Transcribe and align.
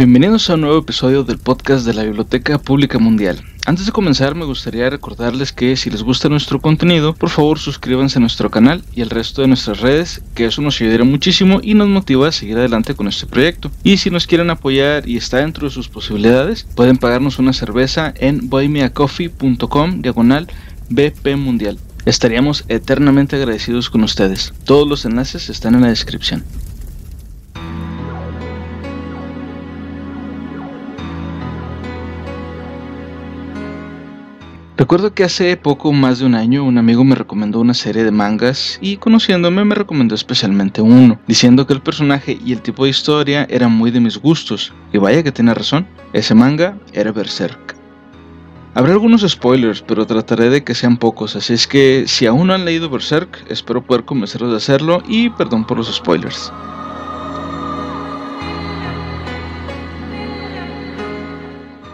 Bienvenidos 0.00 0.48
a 0.48 0.54
un 0.54 0.62
nuevo 0.62 0.78
episodio 0.78 1.24
del 1.24 1.36
podcast 1.36 1.84
de 1.84 1.92
la 1.92 2.04
Biblioteca 2.04 2.56
Pública 2.56 2.98
Mundial. 2.98 3.44
Antes 3.66 3.84
de 3.84 3.92
comenzar 3.92 4.34
me 4.34 4.46
gustaría 4.46 4.88
recordarles 4.88 5.52
que 5.52 5.76
si 5.76 5.90
les 5.90 6.02
gusta 6.02 6.30
nuestro 6.30 6.58
contenido, 6.58 7.14
por 7.14 7.28
favor 7.28 7.58
suscríbanse 7.58 8.18
a 8.18 8.20
nuestro 8.20 8.50
canal 8.50 8.82
y 8.94 9.02
al 9.02 9.10
resto 9.10 9.42
de 9.42 9.48
nuestras 9.48 9.80
redes, 9.80 10.22
que 10.34 10.46
eso 10.46 10.62
nos 10.62 10.80
ayudará 10.80 11.04
muchísimo 11.04 11.60
y 11.62 11.74
nos 11.74 11.88
motiva 11.88 12.28
a 12.28 12.32
seguir 12.32 12.56
adelante 12.56 12.94
con 12.94 13.08
este 13.08 13.26
proyecto. 13.26 13.70
Y 13.84 13.98
si 13.98 14.08
nos 14.08 14.26
quieren 14.26 14.48
apoyar 14.48 15.06
y 15.06 15.18
está 15.18 15.36
dentro 15.36 15.68
de 15.68 15.74
sus 15.74 15.90
posibilidades, 15.90 16.66
pueden 16.74 16.96
pagarnos 16.96 17.38
una 17.38 17.52
cerveza 17.52 18.14
en 18.16 18.48
boymeacoffee.com 18.48 20.00
diagonal 20.00 20.48
BP 20.88 21.36
Mundial. 21.36 21.78
Estaríamos 22.06 22.64
eternamente 22.68 23.36
agradecidos 23.36 23.90
con 23.90 24.02
ustedes. 24.02 24.54
Todos 24.64 24.88
los 24.88 25.04
enlaces 25.04 25.50
están 25.50 25.74
en 25.74 25.82
la 25.82 25.88
descripción. 25.88 26.42
Recuerdo 34.80 35.12
que 35.12 35.24
hace 35.24 35.58
poco 35.58 35.92
más 35.92 36.20
de 36.20 36.24
un 36.24 36.34
año 36.34 36.64
un 36.64 36.78
amigo 36.78 37.04
me 37.04 37.14
recomendó 37.14 37.60
una 37.60 37.74
serie 37.74 38.02
de 38.02 38.10
mangas 38.10 38.78
y 38.80 38.96
conociéndome 38.96 39.62
me 39.62 39.74
recomendó 39.74 40.14
especialmente 40.14 40.80
uno, 40.80 41.20
diciendo 41.26 41.66
que 41.66 41.74
el 41.74 41.82
personaje 41.82 42.38
y 42.42 42.54
el 42.54 42.62
tipo 42.62 42.84
de 42.84 42.90
historia 42.90 43.46
eran 43.50 43.72
muy 43.72 43.90
de 43.90 44.00
mis 44.00 44.16
gustos. 44.16 44.72
Y 44.90 44.96
vaya 44.96 45.22
que 45.22 45.32
tiene 45.32 45.52
razón, 45.52 45.86
ese 46.14 46.34
manga 46.34 46.78
era 46.94 47.12
Berserk. 47.12 47.76
Habrá 48.72 48.92
algunos 48.92 49.20
spoilers, 49.20 49.82
pero 49.82 50.06
trataré 50.06 50.48
de 50.48 50.64
que 50.64 50.74
sean 50.74 50.96
pocos, 50.96 51.36
así 51.36 51.52
es 51.52 51.66
que 51.66 52.04
si 52.06 52.24
aún 52.24 52.46
no 52.46 52.54
han 52.54 52.64
leído 52.64 52.88
Berserk, 52.88 53.44
espero 53.50 53.82
poder 53.84 54.06
convencerlos 54.06 54.50
de 54.50 54.56
hacerlo 54.56 55.02
y 55.06 55.28
perdón 55.28 55.66
por 55.66 55.76
los 55.76 55.94
spoilers. 55.94 56.50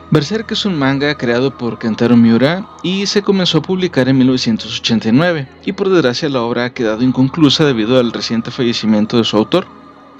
Berserk 0.08 0.52
es 0.52 0.64
un 0.64 0.78
manga 0.78 1.16
creado 1.16 1.58
por 1.58 1.80
Kentaro 1.80 2.16
Miura 2.16 2.64
y 2.84 3.06
se 3.06 3.22
comenzó 3.22 3.58
a 3.58 3.62
publicar 3.62 4.08
en 4.08 4.18
1989, 4.18 5.48
y 5.64 5.72
por 5.72 5.88
desgracia 5.88 6.28
la 6.28 6.42
obra 6.42 6.66
ha 6.66 6.70
quedado 6.70 7.02
inconclusa 7.02 7.64
debido 7.64 7.98
al 7.98 8.12
reciente 8.12 8.52
fallecimiento 8.52 9.18
de 9.18 9.24
su 9.24 9.36
autor. 9.36 9.66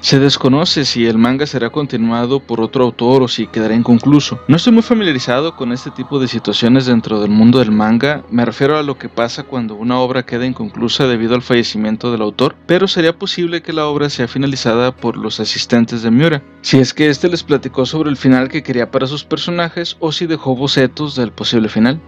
Se 0.01 0.21
desconoce 0.21 0.85
si 0.85 1.07
el 1.07 1.19
manga 1.19 1.47
será 1.47 1.71
continuado 1.71 2.41
por 2.41 2.61
otro 2.61 2.85
autor 2.85 3.23
o 3.23 3.29
si 3.29 3.47
quedará 3.47 3.75
inconcluso. 3.75 4.39
No 4.47 4.57
estoy 4.57 4.73
muy 4.73 4.83
familiarizado 4.83 5.57
con 5.57 5.73
este 5.73 5.91
tipo 5.91 6.21
de 6.21 6.29
situaciones 6.29 6.87
dentro 6.87 7.21
del 7.21 7.31
mundo 7.31 7.59
del 7.59 7.73
manga, 7.73 8.23
me 8.31 8.45
refiero 8.45 8.79
a 8.79 8.83
lo 8.83 8.99
que 8.99 9.09
pasa 9.09 9.43
cuando 9.43 9.75
una 9.75 9.99
obra 9.99 10.25
queda 10.25 10.47
inconclusa 10.47 11.07
debido 11.07 11.35
al 11.35 11.43
fallecimiento 11.43 12.13
del 12.13 12.23
autor, 12.23 12.55
pero 12.67 12.87
sería 12.87 13.19
posible 13.19 13.63
que 13.63 13.73
la 13.73 13.87
obra 13.87 14.11
sea 14.11 14.29
finalizada 14.29 14.95
por 14.95 15.17
los 15.17 15.41
asistentes 15.41 16.03
de 16.03 16.11
Miura, 16.11 16.43
si 16.63 16.79
es 16.79 16.95
que 16.95 17.09
este 17.09 17.29
les 17.29 17.43
platicó 17.43 17.87
sobre 17.87 18.11
el 18.11 18.17
final 18.17 18.49
que 18.49 18.63
quería 18.63 18.91
para 18.91 19.07
sus 19.07 19.25
personajes 19.25 19.97
o 20.01 20.13
si 20.13 20.27
dejó 20.27 20.55
bocetos 20.55 21.17
del 21.17 21.33
posible 21.33 21.69
final. 21.69 22.01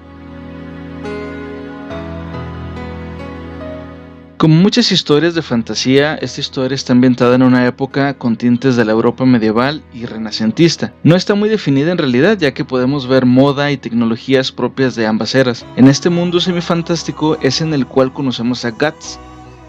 Como 4.39 4.55
muchas 4.55 4.92
historias 4.92 5.34
de 5.34 5.42
fantasía, 5.42 6.14
esta 6.14 6.41
historia 6.41 6.77
está 6.77 6.92
ambientada 6.92 7.34
en 7.34 7.42
una 7.42 7.67
época 7.67 8.14
con 8.14 8.36
tintes 8.36 8.77
de 8.77 8.84
la 8.84 8.92
Europa 8.92 9.27
medieval 9.27 9.83
y 9.92 10.06
renacentista. 10.06 10.95
No 11.03 11.17
está 11.17 11.34
muy 11.34 11.48
definida 11.48 11.91
en 11.91 11.98
realidad, 11.98 12.39
ya 12.39 12.55
que 12.55 12.64
podemos 12.64 13.08
ver 13.08 13.27
moda 13.27 13.72
y 13.72 13.77
tecnologías 13.77 14.53
propias 14.53 14.95
de 14.95 15.08
ambas 15.08 15.34
eras. 15.34 15.67
En 15.75 15.89
este 15.89 16.08
mundo 16.08 16.39
semifantástico 16.39 17.36
es 17.42 17.61
en 17.61 17.75
el 17.75 17.84
cual 17.84 18.12
conocemos 18.12 18.64
a 18.64 18.70
Guts, 18.70 19.19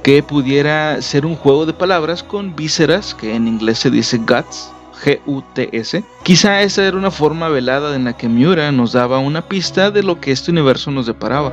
que 0.03 0.22
pudiera 0.22 1.02
ser 1.02 1.26
un 1.26 1.36
juego 1.36 1.66
de 1.66 1.73
palabras 1.73 2.22
con 2.22 2.56
vísceras, 2.56 3.16
que 3.16 3.33
en 3.33 3.48
inglés 3.48 3.80
se 3.80 3.89
dice 3.89 4.20
Guts, 4.20 4.72
G-U-T-S. 5.04 6.04
Quizá 6.22 6.61
esa 6.61 6.86
era 6.86 6.95
una 6.95 7.09
forma 7.09 7.50
velada 7.50 7.95
en 7.95 8.04
la 8.04 8.16
que 8.16 8.30
Miura 8.30 8.71
nos 8.71 8.92
daba 8.92 9.17
una 9.17 9.42
pista 9.42 9.89
de 9.89 10.04
lo 10.04 10.21
que 10.21 10.32
este 10.32 10.52
universo 10.52 10.92
nos 10.92 11.08
deparaba. 11.08 11.52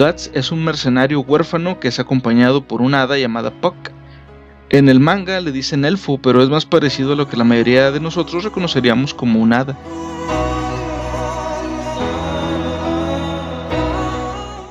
Guts 0.00 0.30
es 0.32 0.50
un 0.50 0.64
mercenario 0.64 1.20
huérfano 1.20 1.78
que 1.78 1.88
es 1.88 1.98
acompañado 1.98 2.64
por 2.64 2.80
una 2.80 3.02
hada 3.02 3.18
llamada 3.18 3.50
Puck. 3.50 3.90
En 4.70 4.88
el 4.88 4.98
manga 4.98 5.38
le 5.42 5.52
dicen 5.52 5.84
elfo, 5.84 6.16
pero 6.16 6.42
es 6.42 6.48
más 6.48 6.64
parecido 6.64 7.12
a 7.12 7.16
lo 7.16 7.28
que 7.28 7.36
la 7.36 7.44
mayoría 7.44 7.90
de 7.90 8.00
nosotros 8.00 8.42
reconoceríamos 8.44 9.12
como 9.12 9.40
un 9.40 9.52
hada. 9.52 9.76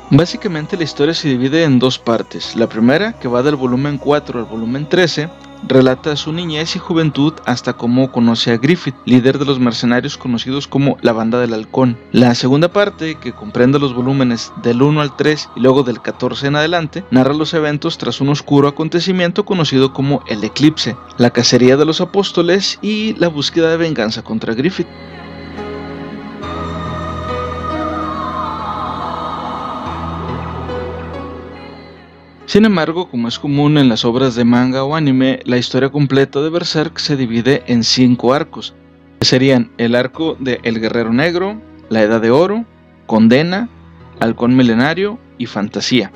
Básicamente 0.10 0.76
la 0.78 0.86
historia 0.86 1.14
se 1.14 1.28
divide 1.28 1.64
en 1.64 1.78
dos 1.78 2.00
partes. 2.00 2.56
La 2.56 2.68
primera, 2.68 3.14
que 3.14 3.28
va 3.28 3.44
del 3.44 3.56
volumen 3.56 4.00
4 4.00 4.40
al 4.40 4.46
volumen 4.46 4.90
13, 4.90 5.30
relata 5.68 6.16
su 6.16 6.32
niñez 6.34 6.76
y 6.76 6.80
juventud 6.80 7.34
hasta 7.46 7.74
cómo 7.74 8.12
conoce 8.12 8.52
a 8.52 8.58
Griffith, 8.58 8.96
líder 9.06 9.40
de 9.40 9.46
los 9.46 9.60
mercenarios 9.60 10.18
conocidos 10.18 10.68
como 10.68 10.98
la 11.02 11.14
Banda 11.14 11.40
del 11.40 11.54
Halcón. 11.54 11.98
La 12.12 12.36
segunda 12.36 12.70
parte, 12.70 13.16
que 13.16 13.34
comprende 13.34 13.80
los 13.80 13.94
volúmenes 13.94 14.52
del 14.64 14.82
1 14.82 15.02
al 15.02 15.16
3 15.16 15.50
y 15.56 15.60
luego 15.60 15.84
del 15.84 16.02
14 16.02 16.48
en 16.48 16.56
adelante, 16.56 17.04
narra 17.12 17.34
los 17.34 17.54
eventos 17.54 17.98
tras 17.98 18.22
un 18.22 18.30
oscuro 18.30 18.68
acontecimiento 18.68 19.46
conocido 19.46 19.94
como 19.94 20.24
el 20.28 20.44
Eclipse, 20.44 20.96
la 21.18 21.32
cacería 21.32 21.78
de 21.78 21.86
los 21.86 22.02
apóstoles 22.02 22.80
y 22.82 23.14
la 23.16 23.28
búsqueda 23.28 23.70
de 23.70 23.78
venganza 23.78 24.24
contra 24.24 24.54
Griffith. 24.54 24.88
Sin 32.50 32.66
embargo, 32.66 33.12
como 33.12 33.28
es 33.28 33.38
común 33.38 33.78
en 33.78 33.90
las 33.90 34.04
obras 34.06 34.34
de 34.34 34.44
manga 34.44 34.84
o 34.84 34.96
anime, 34.96 35.40
la 35.46 35.60
historia 35.60 35.92
completa 35.92 36.42
de 36.42 36.50
Berserk 36.50 36.98
se 36.98 37.16
divide 37.16 37.62
en 37.68 37.84
cinco 37.84 38.34
arcos, 38.34 38.74
que 39.20 39.28
serían 39.28 39.70
el 39.78 39.94
arco 39.94 40.36
de 40.40 40.60
El 40.64 40.80
Guerrero 40.80 41.14
Negro, 41.14 41.62
La 41.90 42.02
Edad 42.02 42.20
de 42.20 42.32
Oro, 42.32 42.66
Condena, 43.06 43.70
Halcón 44.20 44.58
Milenario 44.58 45.20
y 45.38 45.46
Fantasía. 45.46 46.12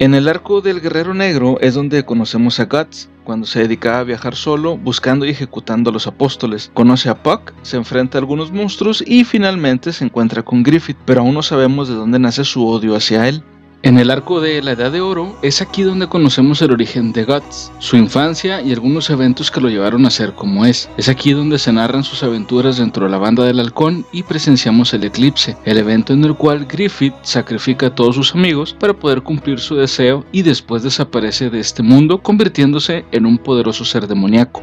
En 0.00 0.14
el 0.14 0.26
arco 0.26 0.62
del 0.62 0.80
Guerrero 0.80 1.14
Negro 1.14 1.60
es 1.60 1.74
donde 1.74 2.04
conocemos 2.04 2.58
a 2.58 2.64
Guts, 2.64 3.08
cuando 3.22 3.46
se 3.46 3.60
dedicaba 3.60 4.00
a 4.00 4.04
viajar 4.04 4.34
solo, 4.34 4.76
buscando 4.76 5.26
y 5.26 5.30
ejecutando 5.30 5.90
a 5.90 5.92
los 5.92 6.08
apóstoles. 6.08 6.72
Conoce 6.74 7.08
a 7.08 7.22
Puck, 7.22 7.52
se 7.62 7.76
enfrenta 7.76 8.18
a 8.18 8.20
algunos 8.20 8.50
monstruos 8.50 9.04
y 9.06 9.22
finalmente 9.22 9.92
se 9.92 10.04
encuentra 10.04 10.42
con 10.42 10.64
Griffith, 10.64 10.98
pero 11.04 11.20
aún 11.20 11.34
no 11.34 11.42
sabemos 11.44 11.88
de 11.88 11.94
dónde 11.94 12.18
nace 12.18 12.42
su 12.42 12.66
odio 12.66 12.96
hacia 12.96 13.28
él. 13.28 13.44
En 13.84 13.96
el 13.96 14.10
arco 14.10 14.40
de 14.40 14.60
la 14.60 14.72
Edad 14.72 14.90
de 14.90 15.00
Oro 15.00 15.38
es 15.40 15.62
aquí 15.62 15.82
donde 15.82 16.08
conocemos 16.08 16.60
el 16.62 16.72
origen 16.72 17.12
de 17.12 17.24
Guts, 17.24 17.70
su 17.78 17.96
infancia 17.96 18.60
y 18.60 18.72
algunos 18.72 19.08
eventos 19.08 19.52
que 19.52 19.60
lo 19.60 19.68
llevaron 19.68 20.04
a 20.04 20.10
ser 20.10 20.34
como 20.34 20.66
es. 20.66 20.90
Es 20.96 21.08
aquí 21.08 21.32
donde 21.32 21.60
se 21.60 21.72
narran 21.72 22.02
sus 22.02 22.24
aventuras 22.24 22.78
dentro 22.78 23.04
de 23.04 23.12
la 23.12 23.18
banda 23.18 23.44
del 23.44 23.60
halcón 23.60 24.04
y 24.10 24.24
presenciamos 24.24 24.92
el 24.94 25.04
eclipse, 25.04 25.56
el 25.64 25.78
evento 25.78 26.12
en 26.12 26.24
el 26.24 26.34
cual 26.34 26.66
Griffith 26.66 27.14
sacrifica 27.22 27.86
a 27.86 27.94
todos 27.94 28.16
sus 28.16 28.34
amigos 28.34 28.74
para 28.80 28.94
poder 28.94 29.22
cumplir 29.22 29.60
su 29.60 29.76
deseo 29.76 30.24
y 30.32 30.42
después 30.42 30.82
desaparece 30.82 31.48
de 31.48 31.60
este 31.60 31.84
mundo 31.84 32.20
convirtiéndose 32.20 33.04
en 33.12 33.26
un 33.26 33.38
poderoso 33.38 33.84
ser 33.84 34.08
demoníaco. 34.08 34.60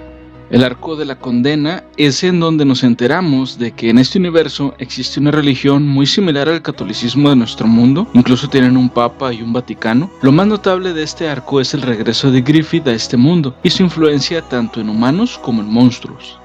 El 0.51 0.63
arco 0.63 0.95
de 0.95 1.06
la 1.06 1.17
condena 1.19 1.83
es 1.97 2.23
en 2.23 2.39
donde 2.39 2.66
nos 2.66 2.83
enteramos 2.83 3.57
de 3.57 3.72
que 3.72 3.89
en 3.89 3.97
este 3.97 4.19
universo 4.19 4.75
existe 4.78 5.19
una 5.19 5.31
religión 5.31 5.88
muy 5.88 6.06
similar 6.06 6.47
al 6.47 6.61
catolicismo 6.61 7.29
de 7.29 7.35
nuestro 7.35 7.66
mundo, 7.66 8.07
incluso 8.13 8.47
tienen 8.47 8.78
un 8.78 8.89
papa 8.89 9.34
y 9.34 9.41
un 9.41 9.53
vaticano. 9.53 10.09
Lo 10.22 10.31
más 10.31 10.45
notable 10.45 10.94
de 10.94 11.03
este 11.03 11.28
arco 11.28 11.59
es 11.59 11.73
el 11.73 11.81
regreso 11.81 12.31
de 12.31 12.41
Griffith 12.41 12.88
a 12.88 12.94
este 12.94 13.17
mundo 13.17 13.55
y 13.63 13.72
su 13.72 13.81
influencia 13.84 14.44
tanto 14.44 14.79
en 14.79 14.89
humanos 14.89 15.39
como 15.41 15.61
en 15.61 15.67
monstruos. 15.67 16.39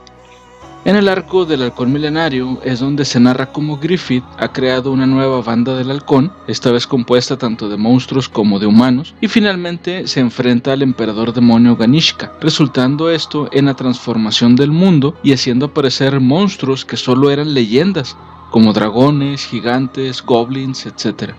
En 0.83 0.97
el 0.97 1.09
arco 1.09 1.45
del 1.45 1.63
halcón 1.63 1.93
milenario 1.93 2.59
es 2.65 2.81
donde 2.81 3.05
se 3.05 3.21
narra 3.21 3.53
cómo 3.53 3.77
Griffith 3.77 4.25
ha 4.39 4.51
creado 4.51 4.91
una 4.91 5.07
nueva 5.07 5.43
banda 5.43 5.77
del 5.77 5.91
halcón, 5.91 6.33
esta 6.49 6.73
vez 6.73 6.87
compuesta 6.87 7.37
tanto 7.37 7.69
de 7.69 7.77
monstruos 7.77 8.31
como 8.31 8.59
de 8.59 8.65
humanos, 8.65 9.15
y 9.21 9.29
finalmente 9.29 10.09
se 10.09 10.21
enfrenta 10.21 10.73
al 10.73 10.81
emperador 10.81 11.35
demonio 11.35 11.77
Ganishka, 11.77 12.33
resultando 12.41 13.11
esto 13.11 13.51
en 13.53 13.67
la 13.67 13.75
transformación 13.75 14.57
del 14.57 14.71
mundo 14.71 15.15
y 15.23 15.35
haciendo 15.35 15.67
aparecer 15.67 16.19
monstruos 16.19 16.87
que 16.87 16.97
solo 16.97 17.31
eran 17.31 17.53
leyendas, 17.53 18.17
como 18.51 18.73
dragones, 18.73 19.45
gigantes, 19.45 20.23
goblins, 20.23 20.87
etc. 20.87 21.35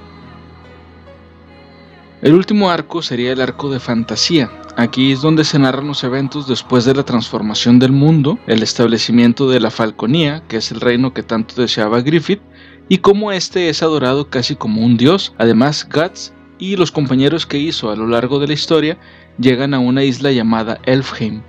El 2.22 2.36
último 2.36 2.70
arco 2.70 3.02
sería 3.02 3.34
el 3.34 3.42
arco 3.42 3.72
de 3.72 3.80
fantasía. 3.80 4.52
Aquí 4.78 5.12
es 5.12 5.22
donde 5.22 5.44
se 5.44 5.58
narran 5.58 5.88
los 5.88 6.04
eventos 6.04 6.48
después 6.48 6.86
de 6.86 6.94
la 6.94 7.04
transformación 7.04 7.80
del 7.80 7.92
mundo, 7.92 8.38
el 8.46 8.62
establecimiento 8.62 9.50
de 9.50 9.60
la 9.60 9.72
Falconía, 9.72 10.44
que 10.48 10.58
es 10.58 10.72
el 10.72 10.82
reino 10.82 11.16
que 11.16 11.24
tanto 11.24 11.60
deseaba 11.60 12.02
Griffith, 12.02 12.42
y 12.88 13.00
cómo 13.00 13.32
este 13.32 13.70
es 13.70 13.82
adorado 13.82 14.30
casi 14.30 14.56
como 14.56 14.86
un 14.86 14.98
dios. 14.98 15.34
Además, 15.40 15.88
Guts 15.92 16.32
y 16.60 16.76
los 16.76 16.92
compañeros 16.92 17.48
que 17.48 17.58
hizo 17.58 17.90
a 17.90 17.96
lo 17.96 18.06
largo 18.06 18.38
de 18.38 18.48
la 18.48 18.54
historia 18.54 19.00
llegan 19.40 19.74
a 19.74 19.80
una 19.80 20.04
isla 20.04 20.32
llamada 20.32 20.80
Elfheim, 20.84 21.42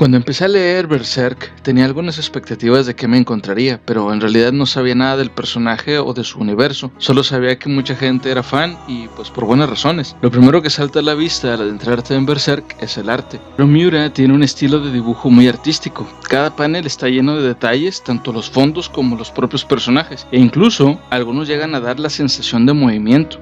Cuando 0.00 0.16
empecé 0.16 0.46
a 0.46 0.48
leer 0.48 0.86
Berserk 0.86 1.52
tenía 1.60 1.84
algunas 1.84 2.16
expectativas 2.16 2.86
de 2.86 2.96
qué 2.96 3.06
me 3.06 3.18
encontraría, 3.18 3.78
pero 3.84 4.14
en 4.14 4.22
realidad 4.22 4.50
no 4.50 4.64
sabía 4.64 4.94
nada 4.94 5.18
del 5.18 5.30
personaje 5.30 5.98
o 5.98 6.14
de 6.14 6.24
su 6.24 6.38
universo, 6.38 6.90
solo 6.96 7.22
sabía 7.22 7.58
que 7.58 7.68
mucha 7.68 7.94
gente 7.94 8.30
era 8.30 8.42
fan 8.42 8.78
y 8.88 9.08
pues 9.08 9.28
por 9.28 9.44
buenas 9.44 9.68
razones. 9.68 10.16
Lo 10.22 10.30
primero 10.30 10.62
que 10.62 10.70
salta 10.70 11.00
a 11.00 11.02
la 11.02 11.12
vista 11.12 11.52
al 11.52 11.60
adentrarte 11.60 12.14
en 12.14 12.24
Berserk 12.24 12.76
es 12.80 12.96
el 12.96 13.10
arte. 13.10 13.38
Pero 13.58 13.68
Miura 13.68 14.10
tiene 14.10 14.32
un 14.32 14.42
estilo 14.42 14.80
de 14.80 14.90
dibujo 14.90 15.28
muy 15.28 15.48
artístico, 15.48 16.08
cada 16.30 16.56
panel 16.56 16.86
está 16.86 17.10
lleno 17.10 17.36
de 17.36 17.46
detalles, 17.46 18.02
tanto 18.02 18.32
los 18.32 18.48
fondos 18.48 18.88
como 18.88 19.16
los 19.16 19.30
propios 19.30 19.66
personajes, 19.66 20.26
e 20.32 20.40
incluso 20.40 20.98
algunos 21.10 21.46
llegan 21.46 21.74
a 21.74 21.80
dar 21.80 22.00
la 22.00 22.08
sensación 22.08 22.64
de 22.64 22.72
movimiento. 22.72 23.38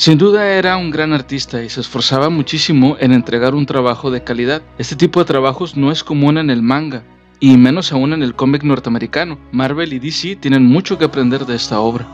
Sin 0.00 0.16
duda 0.16 0.48
era 0.48 0.78
un 0.78 0.88
gran 0.88 1.12
artista 1.12 1.62
y 1.62 1.68
se 1.68 1.82
esforzaba 1.82 2.30
muchísimo 2.30 2.96
en 3.00 3.12
entregar 3.12 3.54
un 3.54 3.66
trabajo 3.66 4.10
de 4.10 4.24
calidad. 4.24 4.62
Este 4.78 4.96
tipo 4.96 5.20
de 5.20 5.26
trabajos 5.26 5.76
no 5.76 5.92
es 5.92 6.02
común 6.02 6.38
en 6.38 6.48
el 6.48 6.62
manga, 6.62 7.02
y 7.38 7.58
menos 7.58 7.92
aún 7.92 8.14
en 8.14 8.22
el 8.22 8.34
cómic 8.34 8.62
norteamericano. 8.62 9.36
Marvel 9.52 9.92
y 9.92 9.98
DC 9.98 10.36
tienen 10.36 10.64
mucho 10.64 10.96
que 10.96 11.04
aprender 11.04 11.44
de 11.44 11.54
esta 11.54 11.80
obra. 11.80 12.08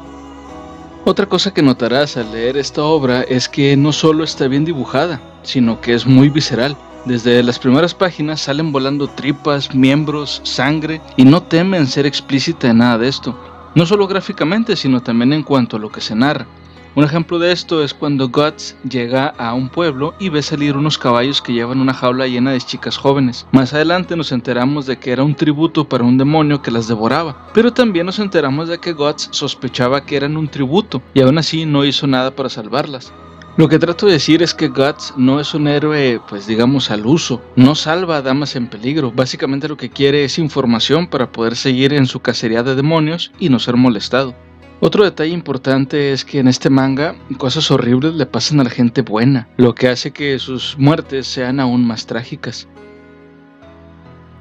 Otra 1.05 1.27
cosa 1.27 1.55
que 1.55 1.62
notarás 1.62 2.17
al 2.17 2.33
leer 2.33 2.56
esta 2.56 2.83
obra 2.83 3.23
es 3.23 3.49
que 3.49 3.77
no 3.77 3.93
solo 3.93 4.25
está 4.25 4.49
bien 4.49 4.65
dibujada, 4.65 5.21
sino 5.44 5.81
que 5.81 5.94
es 5.94 6.06
muy 6.06 6.29
visceral. 6.29 6.77
Desde 7.05 7.41
las 7.44 7.61
primeras 7.61 7.94
páginas 7.94 8.41
salen 8.41 8.73
volando 8.73 9.06
tripas, 9.06 9.77
miembros, 9.77 10.41
sangre 10.43 11.00
y 11.17 11.25
no 11.25 11.41
temen 11.44 11.87
ser 11.87 12.05
explícita 12.05 12.69
en 12.69 12.79
nada 12.79 12.99
de 12.99 13.06
esto. 13.06 13.38
No 13.77 13.87
solo 13.87 14.09
gráficamente, 14.09 14.75
sino 14.75 15.05
también 15.05 15.33
en 15.33 15.44
cuanto 15.44 15.77
a 15.77 15.79
lo 15.79 15.93
que 15.93 16.00
se 16.00 16.17
narra. 16.17 16.49
Un 16.97 17.05
ejemplo 17.05 17.39
de 17.39 17.53
esto 17.53 17.85
es 17.85 17.93
cuando 17.93 18.31
Guts 18.31 18.75
llega 18.89 19.27
a 19.27 19.53
un 19.53 19.69
pueblo 19.69 20.15
y 20.19 20.31
ve 20.31 20.41
salir 20.41 20.79
unos 20.79 20.97
caballos 20.97 21.43
que 21.43 21.53
llevan 21.53 21.83
una 21.83 21.93
jaula 21.93 22.27
llena 22.27 22.53
de 22.53 22.61
chicas 22.63 22.97
jóvenes. 22.97 23.47
Más 23.53 23.75
adelante 23.75 24.17
nos 24.17 24.33
enteramos 24.33 24.87
de 24.87 24.99
que 24.99 25.13
era 25.13 25.23
un 25.23 25.35
tributo 25.35 25.87
para 25.87 26.05
un 26.05 26.17
demonio 26.17 26.63
que 26.63 26.71
las 26.71 26.89
devoraba, 26.89 27.49
pero 27.53 27.71
también 27.71 28.07
nos 28.07 28.19
enteramos 28.19 28.71
de 28.71 28.79
que 28.79 28.95
Guts 28.95 29.29
sospechaba 29.31 30.07
que 30.07 30.17
eran 30.17 30.39
un 30.39 30.49
tributo 30.49 31.03
y 31.13 31.21
aún 31.21 31.37
así 31.37 31.67
no 31.67 31.85
hizo 31.85 32.07
nada 32.07 32.31
para 32.31 32.49
salvarlas. 32.49 33.13
Lo 33.59 33.69
que 33.69 33.79
trato 33.79 34.07
de 34.07 34.13
decir 34.13 34.43
es 34.43 34.55
que 34.55 34.69
Guts 34.69 35.13
no 35.19 35.39
es 35.39 35.53
un 35.53 35.69
héroe, 35.69 36.23
pues 36.27 36.47
digamos, 36.47 36.91
al 36.91 37.05
uso. 37.05 37.43
No 37.57 37.75
salva 37.75 38.17
a 38.17 38.23
damas 38.23 38.57
en 38.57 38.69
peligro. 38.69 39.13
Básicamente 39.13 39.69
lo 39.69 39.77
que 39.77 39.91
quiere 39.91 40.25
es 40.25 40.39
información 40.39 41.09
para 41.09 41.31
poder 41.31 41.57
seguir 41.57 41.93
en 41.93 42.07
su 42.07 42.21
cacería 42.21 42.63
de 42.63 42.75
demonios 42.75 43.33
y 43.39 43.51
no 43.51 43.59
ser 43.59 43.77
molestado. 43.77 44.35
Otro 44.81 45.05
detalle 45.05 45.32
importante 45.32 46.12
es 46.12 46.25
que 46.25 46.38
en 46.38 46.49
este 46.49 46.69
manga 46.69 47.17
cosas 47.38 47.70
horribles 47.70 48.14
le 48.14 48.26
pasan 48.26 48.61
a 48.61 48.64
la 48.64 48.70
gente 48.70 49.00
buena, 49.00 49.49
lo 49.56 49.75
que 49.75 49.88
hace 49.88 50.12
que 50.12 50.38
sus 50.38 50.76
muertes 50.78 51.26
sean 51.26 51.61
aún 51.61 51.87
más 51.87 52.06
trágicas. 52.06 52.69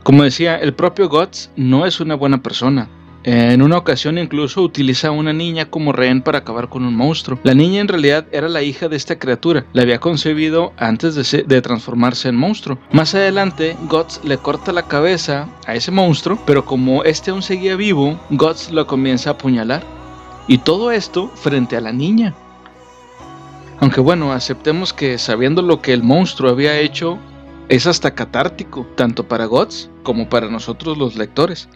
Como 0.03 0.23
decía, 0.23 0.57
el 0.57 0.73
propio 0.73 1.07
Guts 1.07 1.51
no 1.55 1.85
es 1.85 1.99
una 2.01 2.15
buena 2.15 2.43
persona. 2.43 2.89
En 3.23 3.63
una 3.63 3.77
ocasión 3.77 4.19
incluso 4.19 4.61
utiliza 4.61 5.07
a 5.07 5.11
una 5.11 5.33
niña 5.33 5.65
como 5.65 5.93
rehén 5.93 6.21
para 6.21 6.39
acabar 6.39 6.69
con 6.69 6.85
un 6.85 6.95
monstruo. 6.95 7.39
La 7.41 7.55
niña 7.55 7.81
en 7.81 7.87
realidad 7.87 8.27
era 8.31 8.47
la 8.47 8.61
hija 8.61 8.87
de 8.87 8.97
esta 8.97 9.17
criatura, 9.17 9.65
la 9.73 9.81
había 9.81 9.99
concebido 9.99 10.73
antes 10.77 11.15
de, 11.15 11.61
transformarse 11.61 12.29
en 12.29 12.35
monstruo. 12.35 12.77
Más 12.91 13.15
adelante, 13.15 13.75
Guts 13.89 14.21
le 14.23 14.37
corta 14.37 14.71
la 14.73 14.83
cabeza 14.83 15.47
a 15.65 15.73
ese 15.73 15.89
monstruo, 15.89 16.37
pero 16.45 16.65
como 16.65 17.03
este 17.03 17.31
aún 17.31 17.41
seguía 17.41 17.75
vivo, 17.75 18.19
Guts 18.29 18.69
lo 18.71 18.85
comienza 18.85 19.31
a 19.31 19.33
apuñalar. 19.33 19.94
Y 20.47 20.59
todo 20.59 20.91
esto 20.91 21.29
frente 21.35 21.75
a 21.77 21.81
la 21.81 21.91
niña. 21.91 22.33
Aunque 23.79 23.99
bueno, 23.99 24.31
aceptemos 24.31 24.93
que 24.93 25.17
sabiendo 25.17 25.61
lo 25.61 25.81
que 25.81 25.93
el 25.93 26.03
monstruo 26.03 26.51
había 26.51 26.79
hecho, 26.79 27.17
es 27.67 27.87
hasta 27.87 28.13
catártico, 28.13 28.85
tanto 28.95 29.27
para 29.27 29.45
Guts 29.45 29.89
como 30.03 30.29
para 30.29 30.49
nosotros 30.49 30.97
los 30.97 31.15
lectores. 31.15 31.67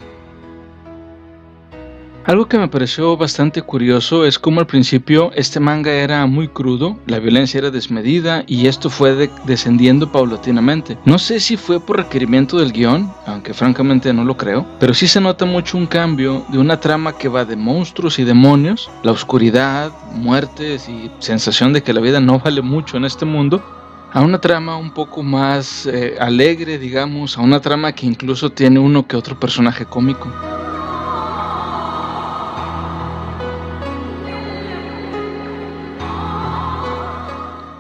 Algo 2.25 2.48
que 2.48 2.57
me 2.60 2.68
pareció 2.68 3.16
bastante 3.18 3.62
curioso 3.62 4.25
es 4.25 4.38
como 4.38 4.60
al 4.60 4.68
principio 4.68 5.31
este 5.33 5.60
manga 5.60 5.92
era 5.92 6.25
muy 6.25 6.48
crudo, 6.48 7.00
la 7.07 7.18
violencia 7.18 7.57
era 7.57 7.71
desmedida 7.71 8.44
y 8.45 8.68
esto 8.68 8.89
fue 8.89 9.30
descendiendo 9.45 10.12
paulatinamente. 10.12 10.98
No 11.06 11.18
sé 11.18 11.39
si 11.39 11.57
fue 11.57 11.80
por 11.80 11.98
requerimiento 11.98 12.60
del 12.60 12.74
guion, 12.74 13.12
aunque 13.25 13.54
francamente 13.54 14.13
no 14.13 14.25
lo 14.25 14.38
creo, 14.38 14.66
pero 14.80 14.94
sí 14.94 15.07
se 15.07 15.21
nota 15.21 15.45
mucho 15.45 15.77
un 15.77 15.88
cambio 15.88 16.45
de 16.50 16.60
una 16.60 16.80
trama 16.80 17.18
que 17.18 17.30
va 17.30 17.45
de 17.45 17.56
monstruos 17.56 18.19
y 18.19 18.25
demonios, 18.25 18.92
la 19.01 19.13
oscuridad, 19.13 19.92
muertes 20.13 20.88
y 20.89 21.10
sensación 21.19 21.74
de 21.74 21.81
que 21.81 21.94
la 21.94 22.01
vida 22.01 22.19
no 22.19 22.39
vale 22.39 22.62
mucho 22.62 22.98
en 22.98 23.06
este 23.06 23.25
mundo, 23.25 23.63
a 24.12 24.21
una 24.21 24.39
trama 24.39 24.75
un 24.75 24.92
poco 24.92 25.24
más 25.24 25.86
eh, 25.86 26.16
alegre, 26.19 26.77
digamos, 26.77 27.38
a 27.38 27.42
una 27.42 27.60
trama 27.60 27.94
que 27.94 28.06
incluso 28.06 28.50
tiene 28.51 28.80
uno 28.80 29.07
que 29.07 29.16
otro 29.16 29.39
personaje 29.39 29.86
cómico. 29.86 30.31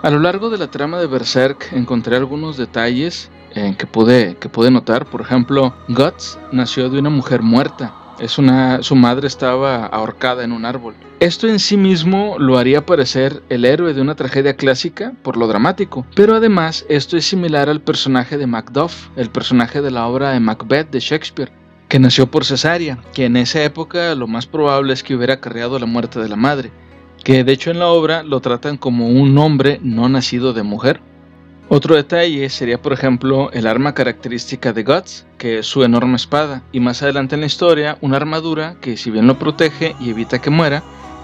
A 0.09 0.11
lo 0.11 0.17
largo 0.17 0.49
de 0.49 0.57
la 0.57 0.71
trama 0.71 0.97
de 0.97 1.05
Berserk 1.05 1.71
encontré 1.71 2.15
algunos 2.15 2.57
detalles 2.57 3.29
en 3.53 3.75
que 3.75 3.85
pude, 3.85 4.37
que 4.37 4.49
pude 4.49 4.71
notar. 4.71 5.05
Por 5.05 5.21
ejemplo, 5.21 5.75
Guts 5.87 6.39
nació 6.51 6.89
de 6.89 6.97
una 6.97 7.11
mujer 7.11 7.43
muerta. 7.43 7.93
Es 8.19 8.39
una, 8.39 8.81
su 8.81 8.95
madre 8.95 9.27
estaba 9.27 9.85
ahorcada 9.85 10.43
en 10.43 10.51
un 10.51 10.65
árbol. 10.65 10.95
Esto 11.19 11.47
en 11.47 11.59
sí 11.59 11.77
mismo 11.77 12.37
lo 12.39 12.57
haría 12.57 12.87
parecer 12.87 13.43
el 13.49 13.65
héroe 13.65 13.93
de 13.93 14.01
una 14.01 14.15
tragedia 14.15 14.55
clásica 14.55 15.13
por 15.21 15.37
lo 15.37 15.45
dramático, 15.45 16.07
pero 16.15 16.33
además 16.33 16.87
esto 16.89 17.15
es 17.15 17.25
similar 17.25 17.69
al 17.69 17.79
personaje 17.79 18.39
de 18.39 18.47
Macduff, 18.47 19.09
el 19.15 19.29
personaje 19.29 19.79
de 19.83 19.91
la 19.91 20.07
obra 20.07 20.31
de 20.31 20.39
Macbeth 20.39 20.89
de 20.89 21.01
Shakespeare, 21.01 21.51
que 21.87 21.99
nació 21.99 22.31
por 22.31 22.45
cesárea, 22.45 22.97
que 23.13 23.25
en 23.25 23.37
esa 23.37 23.63
época 23.63 24.15
lo 24.15 24.25
más 24.25 24.47
probable 24.47 24.91
es 24.91 25.03
que 25.03 25.13
hubiera 25.13 25.35
acarreado 25.35 25.77
la 25.77 25.85
muerte 25.85 26.19
de 26.19 26.29
la 26.29 26.35
madre 26.35 26.71
que 27.23 27.43
de 27.43 27.51
hecho 27.51 27.71
en 27.71 27.79
la 27.79 27.87
obra 27.87 28.23
lo 28.23 28.39
tratan 28.39 28.77
como 28.77 29.07
un 29.07 29.37
hombre 29.37 29.79
no 29.81 30.09
nacido 30.09 30.53
de 30.53 30.63
mujer. 30.63 31.01
Otro 31.71 31.95
detalle 31.95 32.49
sería, 32.49 32.81
por 32.81 32.93
ejemplo, 32.93 33.51
el 33.51 33.67
arma 33.67 33.93
característica 33.93 34.73
de 34.73 34.83
Guts, 34.83 35.27
que 35.37 35.59
es 35.59 35.67
su 35.67 35.83
enorme 35.83 36.15
espada, 36.15 36.63
y 36.71 36.79
más 36.79 37.03
adelante 37.03 37.35
en 37.35 37.41
la 37.41 37.47
historia, 37.47 37.99
una 38.01 38.17
armadura 38.17 38.77
que 38.81 38.97
si 38.97 39.11
bien 39.11 39.27
lo 39.27 39.37
protege 39.37 39.95
y 39.99 40.09
evita 40.09 40.41
que 40.41 40.49
muera, 40.49 40.81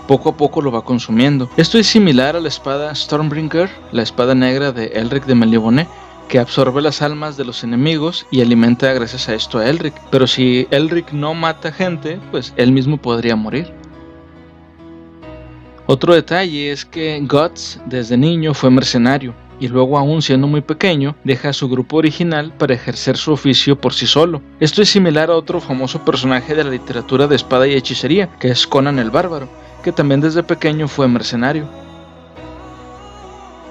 poco 0.07 0.29
a 0.29 0.37
poco 0.37 0.61
lo 0.61 0.71
va 0.71 0.83
consumiendo. 0.83 1.49
Esto 1.57 1.79
es 1.79 1.87
similar 1.87 2.35
a 2.35 2.39
la 2.39 2.47
espada 2.47 2.93
Stormbringer, 2.93 3.69
la 3.91 4.03
espada 4.03 4.35
negra 4.35 4.71
de 4.71 4.85
Elric 4.93 5.25
de 5.25 5.33
Melibone, 5.33 5.87
que 6.27 6.39
absorbe 6.39 6.81
las 6.81 7.01
almas 7.01 7.37
de 7.37 7.45
los 7.45 7.63
enemigos 7.63 8.25
y 8.31 8.41
alimenta 8.41 8.93
gracias 8.93 9.29
a 9.29 9.33
esto 9.33 9.59
a 9.59 9.67
Elric. 9.67 9.93
Pero 10.11 10.27
si 10.27 10.67
Elric 10.71 11.11
no 11.11 11.33
mata 11.33 11.71
gente, 11.71 12.19
pues 12.31 12.53
él 12.57 12.71
mismo 12.71 12.97
podría 12.97 13.35
morir. 13.35 13.71
Otro 15.87 16.15
detalle 16.15 16.71
es 16.71 16.83
que 16.83 17.19
Guts 17.21 17.79
desde 17.85 18.17
niño 18.17 18.55
fue 18.55 18.71
mercenario 18.71 19.35
y 19.59 19.67
luego 19.67 19.99
aún 19.99 20.23
siendo 20.23 20.47
muy 20.47 20.61
pequeño 20.61 21.15
deja 21.23 21.53
su 21.53 21.69
grupo 21.69 21.97
original 21.97 22.51
para 22.57 22.73
ejercer 22.73 23.17
su 23.17 23.31
oficio 23.31 23.79
por 23.79 23.93
sí 23.93 24.07
solo. 24.07 24.41
Esto 24.59 24.81
es 24.81 24.89
similar 24.89 25.29
a 25.29 25.35
otro 25.35 25.61
famoso 25.61 26.03
personaje 26.03 26.55
de 26.55 26.63
la 26.63 26.71
literatura 26.71 27.27
de 27.27 27.35
espada 27.35 27.67
y 27.67 27.73
hechicería, 27.73 28.29
que 28.39 28.49
es 28.49 28.65
Conan 28.65 28.97
el 28.97 29.11
Bárbaro, 29.11 29.47
que 29.83 29.91
también 29.91 30.21
desde 30.21 30.41
pequeño 30.41 30.87
fue 30.87 31.07
mercenario. 31.07 31.67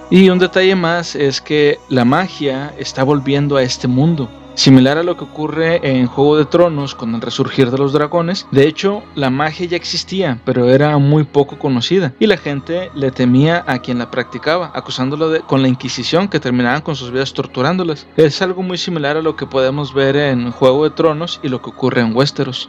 Y 0.08 0.28
un 0.28 0.38
detalle 0.38 0.76
más 0.76 1.16
es 1.16 1.40
que 1.40 1.78
la 1.88 2.04
magia 2.04 2.72
está 2.78 3.02
volviendo 3.02 3.56
a 3.56 3.62
este 3.64 3.88
mundo. 3.88 4.28
Similar 4.54 4.98
a 4.98 5.02
lo 5.02 5.16
que 5.16 5.24
ocurre 5.24 5.80
en 5.82 6.06
Juego 6.06 6.36
de 6.36 6.44
Tronos 6.44 6.94
con 6.94 7.14
el 7.14 7.20
resurgir 7.20 7.70
de 7.72 7.78
los 7.78 7.92
dragones, 7.92 8.46
de 8.52 8.68
hecho 8.68 9.02
la 9.16 9.28
magia 9.28 9.66
ya 9.66 9.76
existía, 9.76 10.40
pero 10.44 10.70
era 10.70 10.96
muy 10.98 11.24
poco 11.24 11.58
conocida 11.58 12.14
y 12.20 12.28
la 12.28 12.36
gente 12.36 12.90
le 12.94 13.10
temía 13.10 13.64
a 13.66 13.80
quien 13.80 13.98
la 13.98 14.12
practicaba, 14.12 14.70
acusándolo 14.74 15.28
de, 15.28 15.40
con 15.40 15.60
la 15.60 15.68
Inquisición 15.68 16.28
que 16.28 16.38
terminaban 16.38 16.82
con 16.82 16.94
sus 16.94 17.10
vidas 17.10 17.34
torturándolas. 17.34 18.06
Es 18.16 18.42
algo 18.42 18.62
muy 18.62 18.78
similar 18.78 19.16
a 19.16 19.22
lo 19.22 19.34
que 19.34 19.46
podemos 19.46 19.92
ver 19.92 20.16
en 20.16 20.52
Juego 20.52 20.84
de 20.84 20.90
Tronos 20.90 21.40
y 21.42 21.48
lo 21.48 21.60
que 21.60 21.70
ocurre 21.70 22.02
en 22.02 22.14
Westeros. 22.14 22.68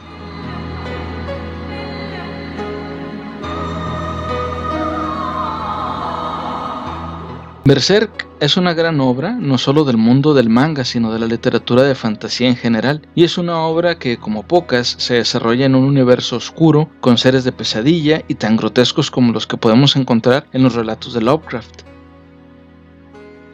Berserk 7.66 8.28
es 8.38 8.56
una 8.56 8.74
gran 8.74 9.00
obra, 9.00 9.32
no 9.32 9.58
solo 9.58 9.82
del 9.82 9.96
mundo 9.96 10.34
del 10.34 10.48
manga, 10.48 10.84
sino 10.84 11.12
de 11.12 11.18
la 11.18 11.26
literatura 11.26 11.82
de 11.82 11.96
fantasía 11.96 12.46
en 12.46 12.54
general, 12.54 13.02
y 13.16 13.24
es 13.24 13.38
una 13.38 13.58
obra 13.62 13.98
que, 13.98 14.18
como 14.18 14.44
pocas, 14.44 14.94
se 14.98 15.14
desarrolla 15.14 15.66
en 15.66 15.74
un 15.74 15.82
universo 15.82 16.36
oscuro, 16.36 16.88
con 17.00 17.18
seres 17.18 17.42
de 17.42 17.50
pesadilla 17.50 18.22
y 18.28 18.36
tan 18.36 18.56
grotescos 18.56 19.10
como 19.10 19.32
los 19.32 19.48
que 19.48 19.56
podemos 19.56 19.96
encontrar 19.96 20.46
en 20.52 20.62
los 20.62 20.76
relatos 20.76 21.12
de 21.12 21.22
Lovecraft. 21.22 21.82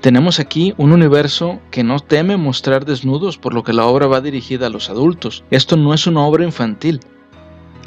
Tenemos 0.03 0.41
aquí 0.41 0.75
un 0.77 0.93
universo 0.93 1.61
que 1.71 1.83
no 1.83 1.99
teme 1.99 2.37
mostrar 2.37 2.85
desnudos, 2.85 3.39
por 3.39 3.55
lo 3.55 3.63
que 3.63 3.73
la 3.73 3.87
obra 3.87 4.09
va 4.09 4.21
dirigida 4.21 4.67
a 4.67 4.71
los 4.71 4.91
adultos. 4.91 5.43
Esto 5.51 5.79
no 5.79 5.95
es 5.95 6.07
una 6.07 6.21
obra 6.21 6.45
infantil, 6.45 7.01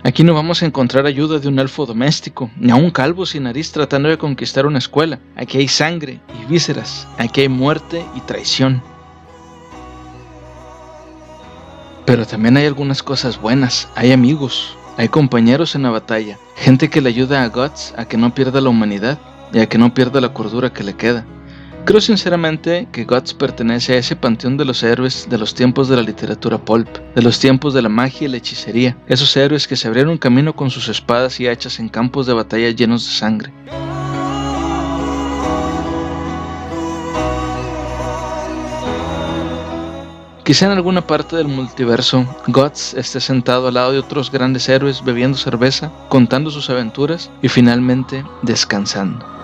Aquí 0.05 0.23
no 0.23 0.35
vamos 0.35 0.61
a 0.61 0.67
encontrar 0.67 1.07
ayuda 1.07 1.39
de 1.39 1.47
un 1.47 1.57
elfo 1.57 1.87
doméstico, 1.87 2.51
ni 2.57 2.71
a 2.71 2.75
un 2.75 2.91
calvo 2.91 3.25
sin 3.25 3.41
nariz 3.41 3.71
tratando 3.71 4.07
de 4.07 4.19
conquistar 4.19 4.67
una 4.67 4.77
escuela. 4.77 5.17
Aquí 5.35 5.57
hay 5.57 5.67
sangre 5.67 6.19
y 6.39 6.45
vísceras, 6.45 7.07
aquí 7.17 7.41
hay 7.41 7.49
muerte 7.49 8.05
y 8.13 8.19
traición. 8.19 8.83
Pero 12.05 12.23
también 12.27 12.55
hay 12.55 12.67
algunas 12.67 13.01
cosas 13.01 13.41
buenas, 13.41 13.89
hay 13.95 14.11
amigos, 14.11 14.77
hay 14.95 15.07
compañeros 15.07 15.73
en 15.73 15.81
la 15.81 15.89
batalla, 15.89 16.37
gente 16.55 16.87
que 16.91 17.01
le 17.01 17.09
ayuda 17.09 17.43
a 17.43 17.49
Guts 17.49 17.95
a 17.97 18.05
que 18.05 18.15
no 18.15 18.31
pierda 18.31 18.61
la 18.61 18.69
humanidad 18.69 19.17
y 19.53 19.57
a 19.57 19.67
que 19.67 19.79
no 19.79 19.95
pierda 19.95 20.21
la 20.21 20.33
cordura 20.33 20.71
que 20.71 20.83
le 20.83 20.93
queda. 20.93 21.25
Creo 21.85 22.01
sinceramente 22.01 22.87
que 22.91 23.03
Guts 23.05 23.35
pertenece 23.35 23.93
a 23.93 23.97
ese 23.97 24.15
panteón 24.15 24.57
de 24.57 24.65
los 24.65 24.81
héroes 24.81 25.27
de 25.29 25.37
los 25.37 25.53
tiempos 25.53 25.87
de 25.87 25.95
la 25.95 26.01
literatura 26.01 26.57
pulp, 26.57 26.89
de 27.13 27.21
los 27.21 27.37
tiempos 27.37 27.75
de 27.75 27.83
la 27.83 27.89
magia 27.89 28.25
y 28.25 28.31
la 28.31 28.37
hechicería, 28.37 28.97
esos 29.07 29.37
héroes 29.37 29.67
que 29.67 29.75
se 29.75 29.87
abrieron 29.87 30.17
camino 30.17 30.55
con 30.55 30.71
sus 30.71 30.89
espadas 30.89 31.39
y 31.39 31.47
hachas 31.47 31.79
en 31.79 31.89
campos 31.89 32.25
de 32.25 32.33
batalla 32.33 32.71
llenos 32.71 33.05
de 33.05 33.11
sangre. 33.11 33.53
Quizá 40.43 40.65
en 40.65 40.71
alguna 40.71 41.05
parte 41.05 41.35
del 41.35 41.47
multiverso, 41.47 42.25
Guts 42.47 42.95
esté 42.95 43.19
sentado 43.19 43.67
al 43.67 43.75
lado 43.75 43.91
de 43.91 43.99
otros 43.99 44.31
grandes 44.31 44.67
héroes 44.69 45.03
bebiendo 45.03 45.37
cerveza, 45.37 45.91
contando 46.09 46.49
sus 46.49 46.67
aventuras 46.71 47.29
y 47.43 47.47
finalmente 47.47 48.25
descansando. 48.41 49.34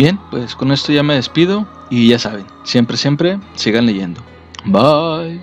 Bien, 0.00 0.18
pues 0.30 0.54
con 0.54 0.72
esto 0.72 0.92
ya 0.92 1.02
me 1.02 1.14
despido 1.14 1.66
y 1.90 2.08
ya 2.08 2.18
saben, 2.18 2.46
siempre, 2.64 2.96
siempre 2.96 3.38
sigan 3.54 3.84
leyendo. 3.84 4.22
Bye. 4.64 5.42